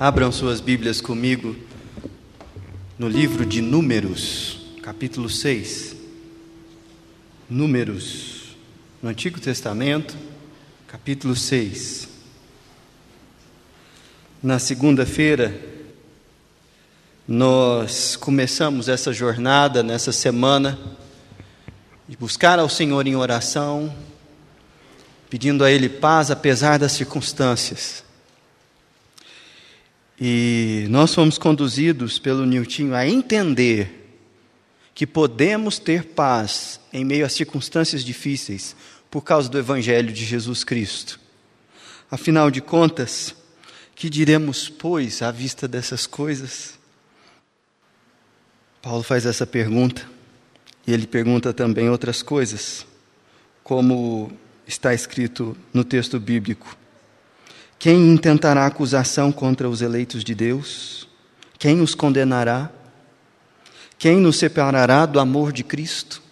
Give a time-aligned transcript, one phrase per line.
[0.00, 1.54] Abram suas Bíblias comigo
[2.98, 5.94] no livro de Números, capítulo 6.
[7.50, 8.56] Números,
[9.02, 10.16] no Antigo Testamento,
[10.88, 12.08] capítulo 6.
[14.42, 15.54] Na segunda-feira,
[17.28, 20.78] nós começamos essa jornada, nessa semana,
[22.08, 23.94] de buscar ao Senhor em oração,
[25.28, 28.08] pedindo a Ele paz apesar das circunstâncias.
[30.20, 34.18] E nós fomos conduzidos pelo Niltinho a entender
[34.94, 38.76] que podemos ter paz em meio a circunstâncias difíceis
[39.10, 41.18] por causa do Evangelho de Jesus Cristo.
[42.10, 43.34] Afinal de contas,
[43.94, 46.78] que diremos, pois, à vista dessas coisas?
[48.82, 50.06] Paulo faz essa pergunta
[50.86, 52.86] e ele pergunta também outras coisas,
[53.62, 54.32] como
[54.66, 56.79] está escrito no texto bíblico.
[57.80, 61.08] Quem intentará acusação contra os eleitos de Deus?
[61.58, 62.70] Quem os condenará?
[63.98, 66.22] Quem nos separará do amor de Cristo?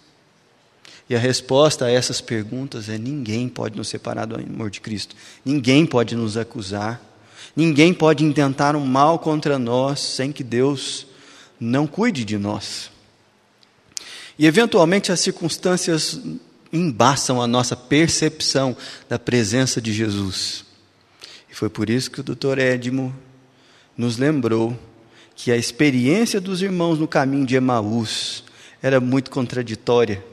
[1.09, 5.15] E a resposta a essas perguntas é: ninguém pode nos separar do amor de Cristo,
[5.43, 7.01] ninguém pode nos acusar,
[7.55, 11.07] ninguém pode intentar um mal contra nós sem que Deus
[11.59, 12.91] não cuide de nós.
[14.37, 16.21] E eventualmente as circunstâncias
[16.71, 18.77] embaçam a nossa percepção
[19.09, 20.68] da presença de Jesus.
[21.59, 23.13] Foi por isso que o doutor Edmo
[23.97, 24.79] nos lembrou
[25.35, 28.45] que a experiência dos irmãos no caminho de Emaús
[28.81, 30.23] era muito contraditória,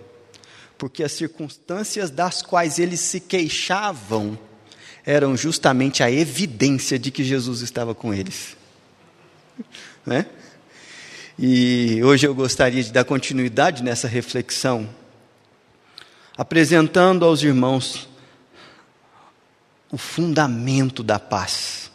[0.78, 4.38] porque as circunstâncias das quais eles se queixavam
[5.04, 8.56] eram justamente a evidência de que Jesus estava com eles.
[10.06, 10.26] Né?
[11.36, 14.88] E hoje eu gostaria de dar continuidade nessa reflexão,
[16.38, 18.08] apresentando aos irmãos
[19.96, 21.90] o fundamento da paz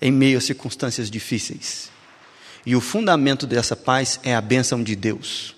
[0.00, 1.90] em meio a circunstâncias difíceis.
[2.64, 5.54] E o fundamento dessa paz é a bênção de Deus.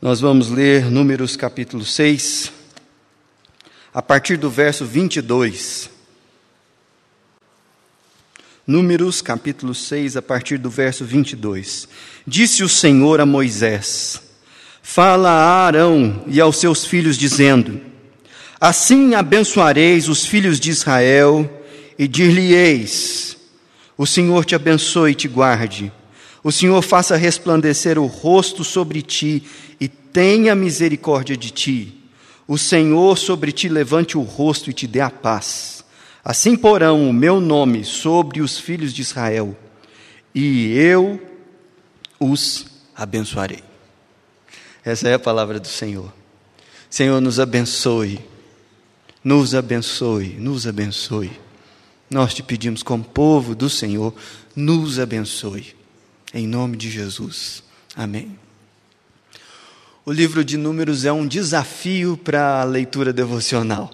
[0.00, 2.52] Nós vamos ler Números capítulo 6,
[3.92, 5.90] a partir do verso 22.
[8.66, 11.86] Números capítulo 6, a partir do verso 22.
[12.26, 14.22] Disse o Senhor a Moisés:
[14.80, 17.89] Fala a Arão e aos seus filhos, dizendo:
[18.60, 21.48] Assim abençoareis os filhos de Israel
[21.98, 23.38] e dir-lhe-eis:
[23.96, 25.90] O Senhor te abençoe e te guarde.
[26.44, 29.42] O Senhor faça resplandecer o rosto sobre ti
[29.80, 32.02] e tenha misericórdia de ti.
[32.46, 35.82] O Senhor sobre ti levante o rosto e te dê a paz.
[36.22, 39.56] Assim porão o meu nome sobre os filhos de Israel,
[40.34, 41.18] e eu
[42.18, 43.64] os abençoarei.
[44.84, 46.12] Essa é a palavra do Senhor.
[46.90, 48.20] Senhor, nos abençoe
[49.22, 51.30] nos abençoe, nos abençoe.
[52.10, 54.14] Nós te pedimos, como povo do Senhor,
[54.56, 55.74] nos abençoe.
[56.34, 57.62] Em nome de Jesus.
[57.94, 58.38] Amém.
[60.04, 63.90] O livro de Números é um desafio para a leitura devocional.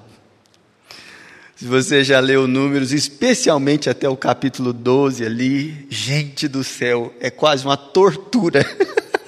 [1.57, 7.31] Se você já leu Números, especialmente até o capítulo 12 ali, gente do céu, é
[7.31, 8.65] quase uma tortura.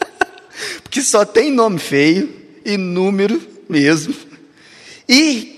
[0.82, 4.14] Porque só tem nome feio e número mesmo.
[5.08, 5.57] E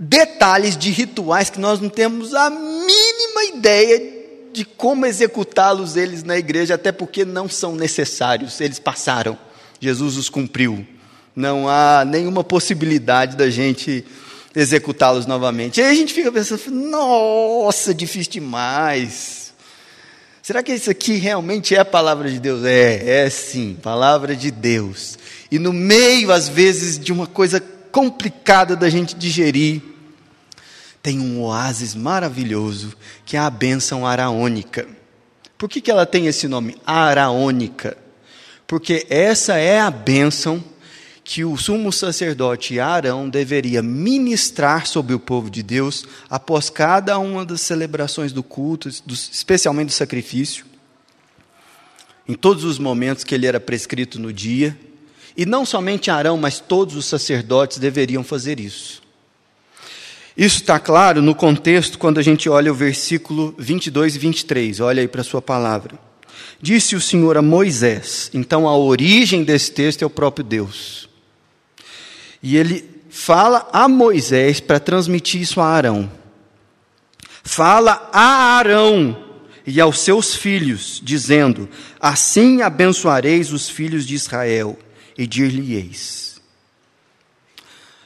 [0.00, 4.18] detalhes de rituais que nós não temos a mínima ideia
[4.50, 9.38] de como executá-los eles na igreja, até porque não são necessários, eles passaram,
[9.78, 10.86] Jesus os cumpriu.
[11.36, 14.04] Não há nenhuma possibilidade da gente
[14.56, 15.78] executá-los novamente.
[15.78, 19.52] E aí a gente fica pensando, nossa, difícil demais.
[20.42, 22.64] Será que isso aqui realmente é a palavra de Deus?
[22.64, 25.18] É, é sim, palavra de Deus.
[25.50, 29.82] E no meio, às vezes, de uma coisa complicada da gente digerir,
[31.02, 34.86] tem um oásis maravilhoso que é a bênção araônica.
[35.56, 36.76] Por que, que ela tem esse nome?
[36.86, 37.96] Araônica.
[38.66, 40.62] Porque essa é a bênção
[41.22, 47.44] que o sumo sacerdote Arão deveria ministrar sobre o povo de Deus após cada uma
[47.44, 50.64] das celebrações do culto, especialmente do sacrifício,
[52.26, 54.76] em todos os momentos que ele era prescrito no dia.
[55.36, 59.02] E não somente Arão, mas todos os sacerdotes deveriam fazer isso.
[60.36, 64.80] Isso está claro no contexto quando a gente olha o versículo 22 e 23.
[64.80, 65.98] Olha aí para a sua palavra.
[66.60, 68.30] Disse o Senhor a Moisés.
[68.32, 71.08] Então a origem desse texto é o próprio Deus.
[72.42, 76.10] E ele fala a Moisés para transmitir isso a Arão.
[77.42, 79.16] Fala a Arão
[79.66, 81.68] e aos seus filhos, dizendo:
[82.00, 84.78] Assim abençoareis os filhos de Israel,
[85.20, 86.40] e dir-lhe-eis.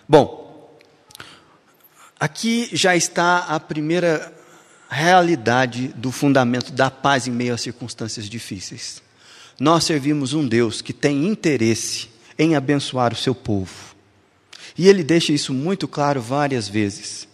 [0.09, 0.45] Bom,
[2.25, 4.33] Aqui já está a primeira
[4.89, 9.03] realidade do fundamento da paz em meio às circunstâncias difíceis.
[9.61, 12.09] Nós servimos um Deus que tem interesse
[12.39, 13.95] em abençoar o seu povo.
[14.79, 17.29] E ele deixa isso muito claro várias vezes.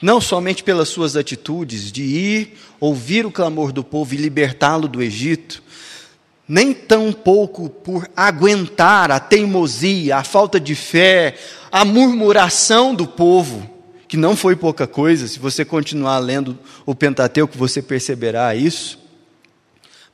[0.00, 5.02] Não somente pelas suas atitudes de ir ouvir o clamor do povo e libertá-lo do
[5.02, 5.62] Egito,
[6.48, 11.36] nem tão pouco por aguentar a teimosia, a falta de fé,
[11.70, 13.68] a murmuração do povo,
[14.08, 18.98] que não foi pouca coisa, se você continuar lendo o Pentateuco, você perceberá isso.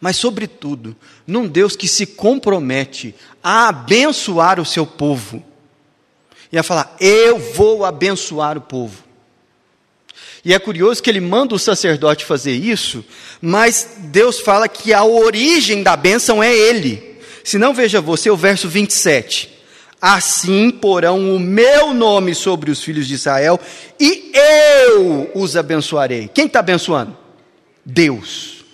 [0.00, 5.42] Mas, sobretudo, num Deus que se compromete a abençoar o seu povo,
[6.54, 9.03] e a falar: Eu vou abençoar o povo.
[10.44, 13.04] E é curioso que ele manda o sacerdote fazer isso,
[13.40, 17.18] mas Deus fala que a origem da bênção é ele.
[17.42, 19.50] Se não, veja você o verso 27.
[20.00, 23.58] Assim porão o meu nome sobre os filhos de Israel,
[23.98, 26.28] e eu os abençoarei.
[26.32, 27.16] Quem está abençoando?
[27.84, 28.64] Deus.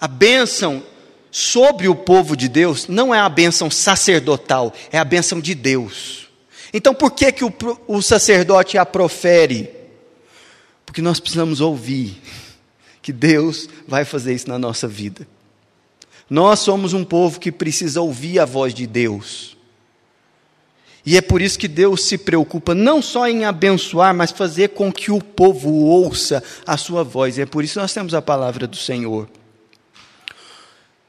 [0.00, 0.82] A bênção
[1.30, 6.28] sobre o povo de Deus não é a bênção sacerdotal, é a bênção de Deus.
[6.72, 7.52] Então por que, que o,
[7.86, 9.79] o sacerdote a profere?
[10.90, 12.20] Porque nós precisamos ouvir
[13.00, 15.24] que Deus vai fazer isso na nossa vida.
[16.28, 19.56] Nós somos um povo que precisa ouvir a voz de Deus.
[21.06, 24.92] E é por isso que Deus se preocupa não só em abençoar, mas fazer com
[24.92, 27.38] que o povo ouça a sua voz.
[27.38, 29.30] E é por isso que nós temos a palavra do Senhor.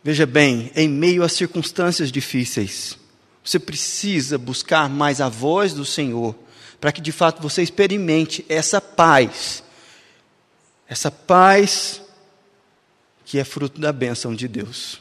[0.04, 3.00] Veja bem, em meio a circunstâncias difíceis,
[3.44, 6.36] você precisa buscar mais a voz do Senhor,
[6.80, 9.63] para que de fato você experimente essa paz
[10.91, 12.01] essa paz
[13.23, 14.99] que é fruto da bênção de Deus.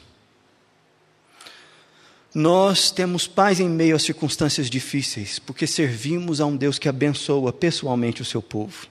[2.33, 7.51] Nós temos paz em meio a circunstâncias difíceis, porque servimos a um Deus que abençoa
[7.51, 8.87] pessoalmente o seu povo.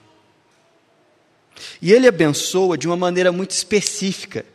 [1.81, 4.45] E ele abençoa de uma maneira muito específica.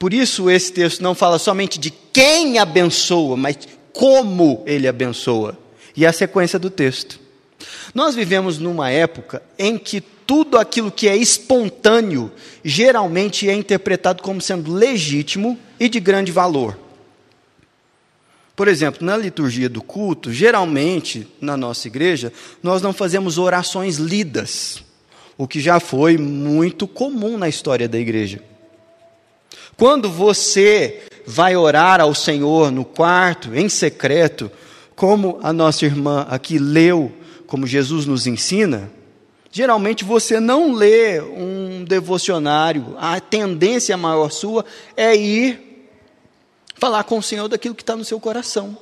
[0.00, 3.56] Por isso, esse texto não fala somente de quem abençoa, mas
[3.92, 5.56] como ele abençoa.
[5.96, 7.20] E é a sequência do texto.
[7.94, 12.32] Nós vivemos numa época em que tudo aquilo que é espontâneo
[12.64, 16.78] geralmente é interpretado como sendo legítimo e de grande valor.
[18.56, 22.32] Por exemplo, na liturgia do culto, geralmente na nossa igreja,
[22.62, 24.82] nós não fazemos orações lidas,
[25.36, 28.42] o que já foi muito comum na história da igreja.
[29.76, 34.50] Quando você vai orar ao Senhor no quarto, em secreto,
[34.94, 37.12] como a nossa irmã aqui leu,
[37.46, 38.90] como Jesus nos ensina,
[39.56, 45.88] Geralmente você não lê um devocionário, a tendência maior sua é ir
[46.74, 48.76] falar com o Senhor daquilo que está no seu coração.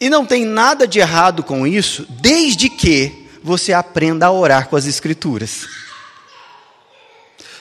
[0.00, 4.74] E não tem nada de errado com isso, desde que você aprenda a orar com
[4.74, 5.64] as Escrituras.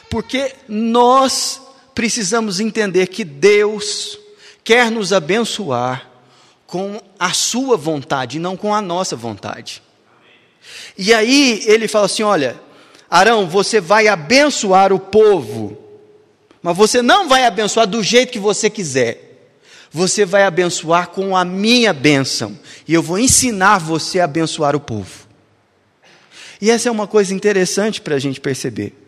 [0.10, 1.62] Porque nós
[1.94, 4.18] precisamos entender que Deus
[4.64, 6.10] quer nos abençoar
[6.66, 9.84] com a Sua vontade, não com a nossa vontade.
[10.98, 12.60] E aí ele fala assim: olha,
[13.10, 15.78] Arão, você vai abençoar o povo,
[16.62, 19.30] mas você não vai abençoar do jeito que você quiser.
[19.92, 22.58] Você vai abençoar com a minha bênção,
[22.88, 25.28] e eu vou ensinar você a abençoar o povo.
[26.60, 29.03] E essa é uma coisa interessante para a gente perceber.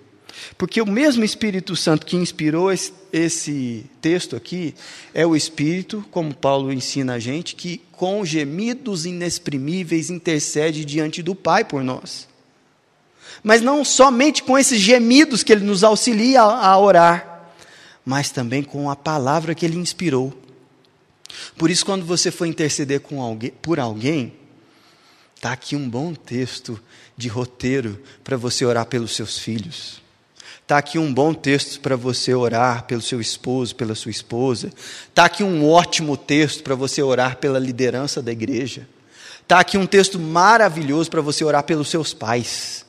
[0.57, 4.75] Porque o mesmo Espírito Santo que inspirou esse, texto aqui
[5.13, 11.33] é o Espírito, como Paulo ensina a gente, que com gemidos inexprimíveis intercede diante do
[11.33, 12.27] Pai por nós.
[13.43, 17.51] Mas não somente com esses gemidos que ele nos auxilia a, a orar,
[18.05, 20.33] mas também com a palavra que ele inspirou.
[21.57, 24.33] Por isso, quando você for interceder com alguém, por alguém,
[25.35, 26.79] está aqui um bom texto
[27.17, 30.04] de roteiro para você orar pelos seus filhos
[30.65, 34.71] Está aqui um bom texto para você orar pelo seu esposo, pela sua esposa.
[35.07, 38.89] Está aqui um ótimo texto para você orar pela liderança da igreja.
[39.43, 42.83] Está aqui um texto maravilhoso para você orar pelos seus pais.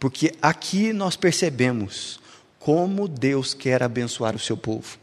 [0.00, 2.18] Porque aqui nós percebemos
[2.58, 4.96] como Deus quer abençoar o seu povo.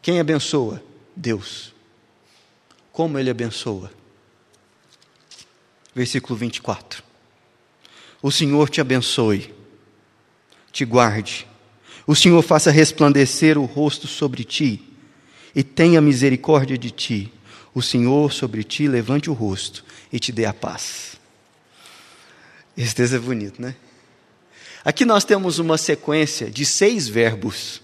[0.00, 0.82] Quem abençoa?
[1.14, 1.74] Deus.
[2.90, 3.90] Como ele abençoa?
[5.94, 7.02] Versículo 24.
[8.22, 9.59] O Senhor te abençoe
[10.72, 11.46] te guarde.
[12.06, 14.82] O Senhor faça resplandecer o rosto sobre ti
[15.54, 17.32] e tenha misericórdia de ti.
[17.74, 21.16] O Senhor sobre ti levante o rosto e te dê a paz.
[22.76, 23.76] Esse texto é bonito, né?
[24.84, 27.82] Aqui nós temos uma sequência de seis verbos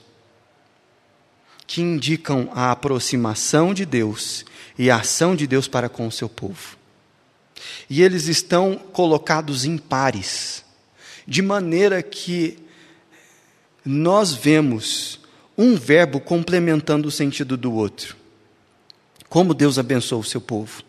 [1.67, 4.45] que indicam a aproximação de Deus
[4.79, 6.77] e a ação de Deus para com o seu povo.
[7.91, 10.65] E eles estão colocados em pares.
[11.27, 12.57] de maneira que
[13.89, 15.21] nós vemos
[15.57, 18.17] um verbo complementando o sentido do outro.
[19.29, 20.83] Como Deus abençoa o seu povo.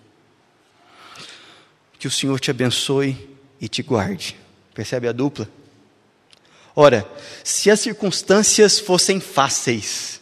[2.00, 4.38] Que o Senhor te abençoe e te guarde.
[4.74, 5.50] Percebe a dupla?
[6.76, 7.10] Ora,
[7.44, 10.22] se as circunstâncias fossem fáceis,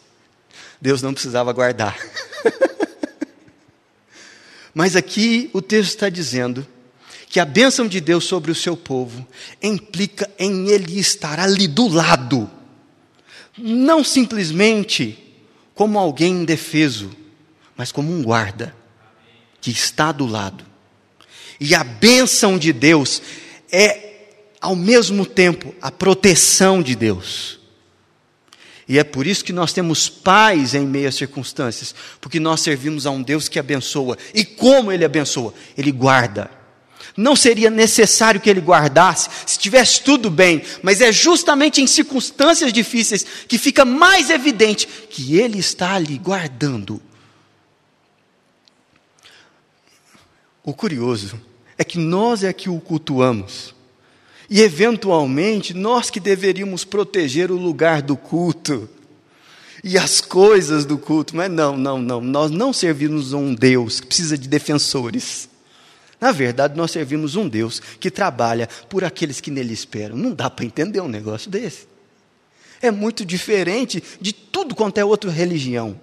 [0.80, 1.98] Deus não precisava guardar.
[4.74, 6.66] Mas aqui o texto está dizendo
[7.28, 9.28] que a bênção de Deus sobre o seu povo
[9.62, 12.50] implica em ele estar ali do lado,
[13.58, 15.18] não simplesmente
[15.74, 17.12] como alguém indefeso,
[17.76, 18.76] mas como um guarda
[19.62, 20.66] que está do lado.
[21.60, 23.22] E a bênção de Deus
[23.72, 24.28] é,
[24.62, 27.60] ao mesmo tempo, a proteção de Deus.
[28.88, 33.06] E é por isso que nós temos paz em meio às circunstâncias, porque nós servimos
[33.08, 34.18] a um Deus que abençoa.
[34.34, 35.54] E como Ele abençoa?
[35.78, 36.52] Ele guarda.
[37.18, 42.74] Não seria necessário que Ele guardasse se tivesse tudo bem, mas é justamente em circunstâncias
[42.74, 47.02] difíceis que fica mais evidente que Ele está ali guardando.
[50.64, 51.40] O curioso
[51.78, 53.74] é que nós é que o cultuamos.
[54.50, 58.90] E, eventualmente, nós que deveríamos proteger o lugar do culto
[59.84, 64.00] e as coisas do culto, mas não, não, não, nós não servimos a um Deus
[64.00, 65.48] que precisa de defensores.
[66.20, 70.16] Na verdade, nós servimos um Deus que trabalha por aqueles que nele esperam.
[70.16, 71.88] Não dá para entender um negócio desse.
[72.82, 76.00] É muito diferente de tudo quanto é outra religião.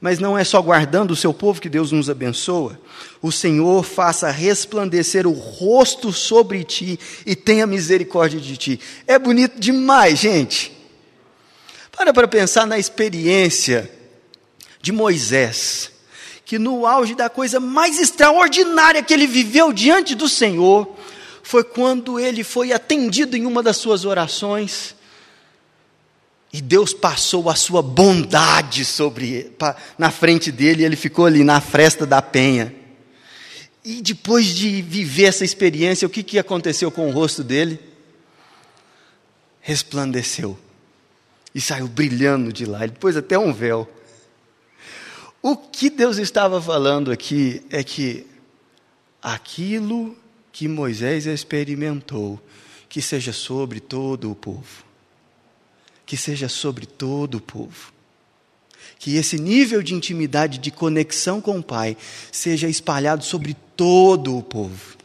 [0.00, 2.78] Mas não é só guardando o seu povo que Deus nos abençoa.
[3.22, 8.80] O Senhor faça resplandecer o rosto sobre ti e tenha misericórdia de ti.
[9.06, 10.72] É bonito demais, gente.
[11.90, 13.90] Para para pensar na experiência
[14.82, 15.90] de Moisés,
[16.44, 20.94] que no auge da coisa mais extraordinária que ele viveu diante do Senhor,
[21.42, 24.94] foi quando ele foi atendido em uma das suas orações
[26.54, 29.50] e Deus passou a sua bondade sobre
[29.98, 32.72] na frente dele, e ele ficou ali na fresta da penha.
[33.84, 37.80] E depois de viver essa experiência, o que, que aconteceu com o rosto dele?
[39.60, 40.56] Resplandeceu.
[41.52, 42.84] E saiu brilhando de lá.
[42.84, 43.90] Ele pôs até um véu.
[45.44, 48.26] O que Deus estava falando aqui é que
[49.22, 50.16] aquilo
[50.50, 52.40] que Moisés experimentou,
[52.88, 54.84] que seja sobre todo o povo
[56.06, 57.92] que seja sobre todo o povo.
[58.98, 61.96] Que esse nível de intimidade, de conexão com o Pai,
[62.30, 64.96] seja espalhado sobre todo o povo.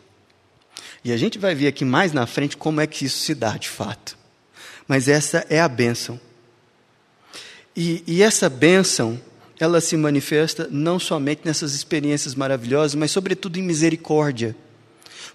[1.04, 3.58] E a gente vai ver aqui mais na frente como é que isso se dá
[3.58, 4.18] de fato.
[4.88, 6.20] Mas essa é a bênção.
[7.76, 9.20] E, e essa bênção,
[9.60, 14.56] ela se manifesta não somente nessas experiências maravilhosas, mas sobretudo em misericórdia.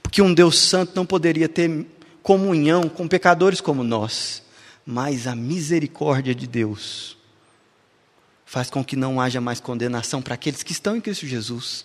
[0.02, 1.86] Porque um Deus Santo não poderia ter
[2.22, 4.44] comunhão com pecadores como nós
[4.86, 7.16] mas a misericórdia de Deus
[8.44, 11.84] faz com que não haja mais condenação para aqueles que estão em Cristo Jesus.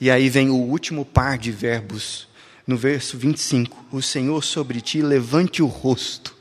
[0.00, 2.28] E aí vem o último par de verbos,
[2.66, 6.34] no verso 25: O Senhor sobre ti levante o rosto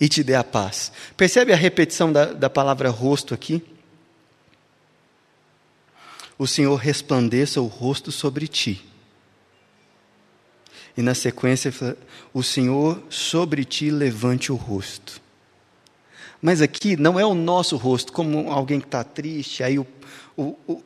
[0.00, 0.92] e te dê a paz.
[1.16, 3.62] Percebe a repetição da, da palavra rosto aqui?
[6.38, 8.88] O Senhor resplandeça o rosto sobre ti
[10.98, 11.72] e na sequência,
[12.34, 15.20] o Senhor sobre ti levante o rosto.
[16.42, 19.86] Mas aqui não é o nosso rosto, como alguém que está triste, aí o,
[20.36, 20.82] o, o,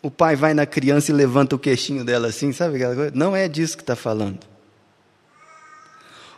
[0.00, 3.12] o, pai vai na criança e levanta o queixinho dela assim, sabe aquela coisa?
[3.14, 4.38] Não é disso que está falando.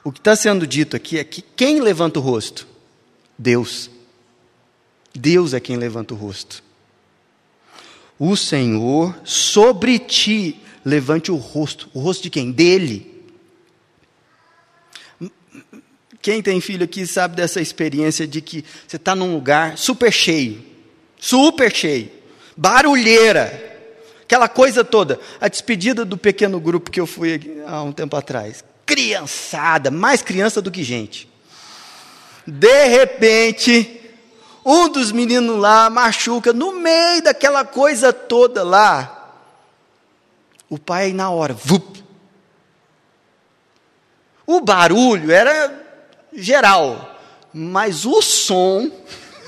[0.04, 2.66] O que está sendo dito aqui é que quem levanta o rosto?
[3.38, 3.90] Deus.
[5.14, 6.62] Deus é quem levanta o rosto.
[8.18, 11.88] O Senhor sobre ti levante o rosto.
[11.94, 12.50] O rosto de quem?
[12.50, 13.12] Dele.
[16.20, 20.64] Quem tem filho aqui sabe dessa experiência de que você está num lugar super cheio,
[21.18, 22.10] super cheio,
[22.56, 23.90] barulheira,
[24.22, 25.18] aquela coisa toda.
[25.40, 28.64] A despedida do pequeno grupo que eu fui há um tempo atrás.
[28.92, 31.26] Criançada, mais criança do que gente.
[32.46, 34.02] De repente,
[34.62, 39.34] um dos meninos lá machuca no meio daquela coisa toda lá.
[40.68, 42.04] O pai, na hora, vup.
[44.46, 45.72] O barulho era
[46.30, 47.18] geral,
[47.50, 48.90] mas o som,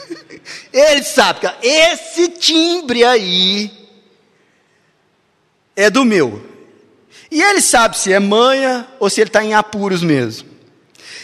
[0.72, 3.70] ele sabe que esse timbre aí
[5.76, 6.53] é do meu.
[7.34, 10.48] E ele sabe se é manha ou se ele está em apuros mesmo.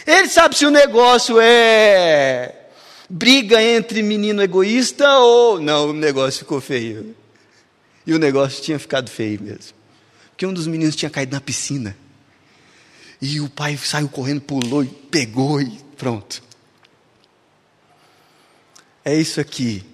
[0.05, 2.67] Ele sabe se o negócio é
[3.09, 7.15] briga entre menino egoísta ou não, o negócio ficou feio.
[8.05, 9.73] E o negócio tinha ficado feio mesmo.
[10.31, 11.97] porque um dos meninos tinha caído na piscina.
[13.23, 16.43] E o pai saiu correndo, pulou e pegou e pronto.
[19.05, 19.85] É isso aqui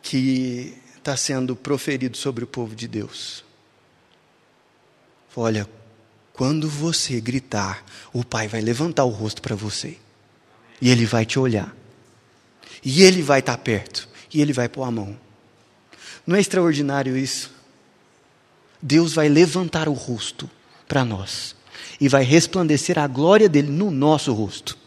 [0.00, 3.49] que está sendo proferido sobre o povo de Deus.
[5.36, 5.68] Olha,
[6.32, 9.98] quando você gritar, o Pai vai levantar o rosto para você.
[10.80, 11.74] E Ele vai te olhar.
[12.84, 14.08] E Ele vai estar tá perto.
[14.32, 15.18] E Ele vai pôr a mão.
[16.26, 17.52] Não é extraordinário isso?
[18.80, 20.48] Deus vai levantar o rosto
[20.88, 21.54] para nós.
[22.00, 24.78] E vai resplandecer a glória dele no nosso rosto.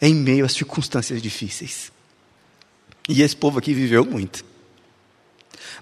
[0.00, 1.90] Em meio às circunstâncias difíceis.
[3.08, 4.44] E esse povo aqui viveu muito.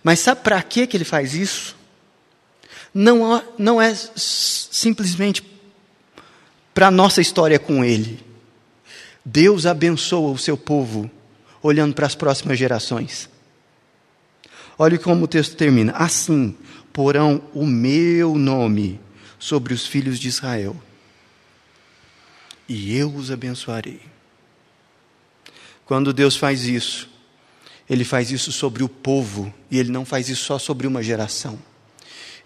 [0.02, 1.74] Mas sabe para que ele faz isso?
[2.94, 5.44] Não, não é simplesmente
[6.72, 8.24] para a nossa história com ele.
[9.24, 11.10] Deus abençoa o seu povo
[11.62, 13.28] olhando para as próximas gerações.
[14.78, 15.92] Olhe como o texto termina.
[15.92, 16.56] Assim
[16.94, 19.00] porão o meu nome
[19.36, 20.80] sobre os filhos de Israel,
[22.68, 24.00] e eu os abençoarei.
[25.84, 27.10] Quando Deus faz isso,
[27.90, 31.58] Ele faz isso sobre o povo, e Ele não faz isso só sobre uma geração.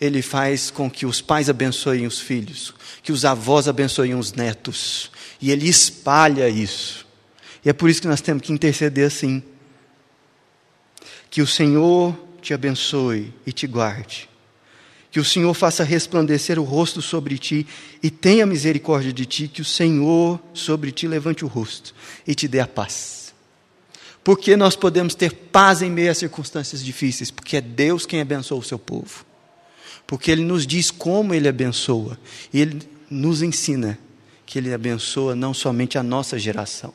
[0.01, 5.11] Ele faz com que os pais abençoem os filhos, que os avós abençoem os netos,
[5.41, 7.07] e Ele espalha isso.
[7.65, 9.43] E é por isso que nós temos que interceder assim.
[11.31, 14.29] Que o Senhor te abençoe e te guarde.
[15.11, 17.67] Que o Senhor faça resplandecer o rosto sobre ti
[18.03, 19.49] e tenha misericórdia de ti.
[19.49, 21.95] Que o Senhor sobre ti levante o rosto
[22.27, 23.35] e te dê a paz.
[24.23, 27.31] Porque nós podemos ter paz em meio a circunstâncias difíceis?
[27.31, 29.25] Porque é Deus quem abençoa o seu povo.
[30.09, 32.19] Porque Ele nos diz como Ele abençoa.
[32.53, 33.99] E Ele nos ensina
[34.47, 36.93] que Ele abençoa não somente a nossa geração.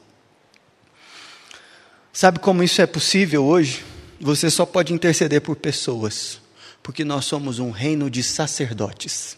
[2.11, 3.85] Sabe como isso é possível hoje?
[4.19, 6.41] Você só pode interceder por pessoas,
[6.81, 9.37] porque nós somos um reino de sacerdotes.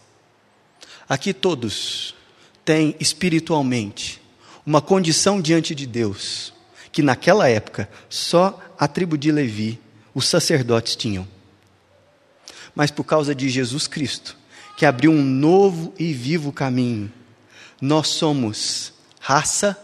[1.06, 2.14] Aqui todos
[2.64, 4.22] têm espiritualmente
[4.64, 6.54] uma condição diante de Deus
[6.90, 9.78] que naquela época só a tribo de Levi,
[10.14, 11.28] os sacerdotes tinham.
[12.76, 14.36] Mas por causa de Jesus Cristo,
[14.76, 17.10] que abriu um novo e vivo caminho,
[17.80, 19.76] nós somos raça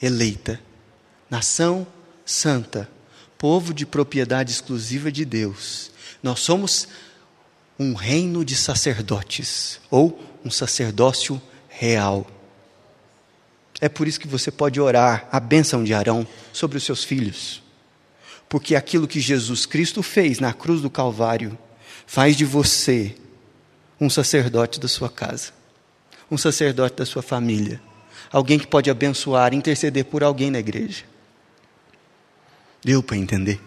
[0.00, 0.60] eleita,
[1.28, 1.86] nação
[2.24, 2.88] santa,
[3.38, 5.90] povo de propriedade exclusiva de Deus.
[6.22, 6.88] Nós somos
[7.78, 12.26] um reino de sacerdotes, ou um sacerdócio real.
[13.80, 17.62] É por isso que você pode orar a bênção de Arão sobre os seus filhos.
[18.48, 21.58] Porque aquilo que Jesus Cristo fez na cruz do Calvário
[22.06, 23.14] faz de você
[24.00, 25.52] um sacerdote da sua casa,
[26.30, 27.80] um sacerdote da sua família,
[28.30, 31.04] alguém que pode abençoar, interceder por alguém na igreja.
[32.82, 33.60] Deu para entender?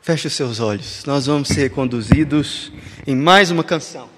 [0.00, 1.04] Feche os seus olhos.
[1.04, 2.72] Nós vamos ser conduzidos
[3.06, 4.08] em mais uma canção.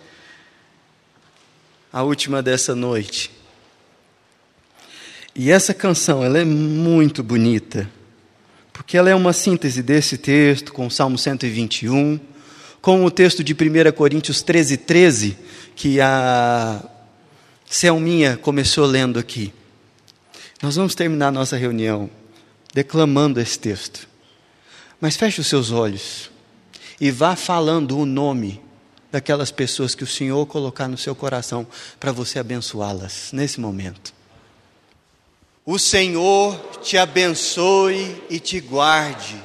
[1.92, 3.32] A última dessa noite.
[5.34, 7.90] E essa canção, ela é muito bonita,
[8.90, 12.18] porque ela é uma síntese desse texto com o Salmo 121,
[12.82, 15.38] com o texto de 1 Coríntios 13, 13,
[15.76, 16.82] que a
[17.66, 19.52] Selminha começou lendo aqui.
[20.60, 22.10] Nós vamos terminar nossa reunião
[22.74, 24.08] declamando esse texto.
[25.00, 26.28] Mas feche os seus olhos
[27.00, 28.60] e vá falando o nome
[29.12, 31.64] daquelas pessoas que o Senhor colocar no seu coração
[32.00, 34.19] para você abençoá-las nesse momento.
[35.70, 39.40] O Senhor te abençoe e te guarde.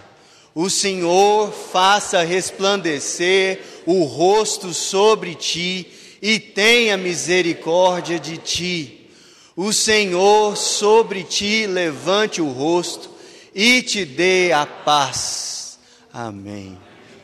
[0.55, 5.87] O Senhor faça resplandecer o rosto sobre ti
[6.19, 9.07] e tenha misericórdia de ti.
[9.55, 13.07] O Senhor sobre ti levante o rosto
[13.53, 15.77] e te dê a paz.
[16.11, 16.75] Amém.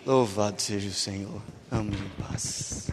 [0.05, 1.41] Louvado seja o Senhor.
[1.71, 1.89] Em
[2.23, 2.91] paz.